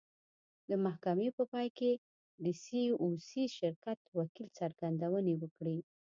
د 0.69 0.71
محکمې 0.85 1.29
په 1.37 1.43
پای 1.51 1.67
کې 1.77 1.91
د 2.43 2.45
سي 2.63 2.81
او 3.01 3.07
سي 3.27 3.43
شرکت 3.57 3.99
وکیل 4.19 4.47
څرګندونې 4.59 5.33
وکړې. 5.41 5.77